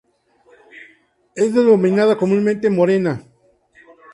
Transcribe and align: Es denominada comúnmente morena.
Es 1.35 1.53
denominada 1.53 2.17
comúnmente 2.17 2.71
morena. 2.71 3.21